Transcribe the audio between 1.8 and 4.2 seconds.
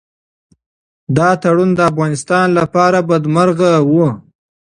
افغانستان لپاره بدمرغي وه.